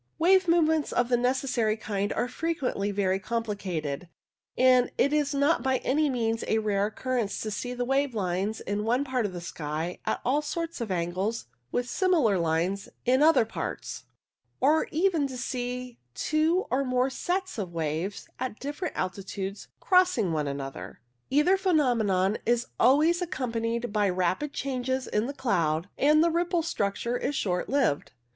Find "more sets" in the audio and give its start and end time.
16.83-17.59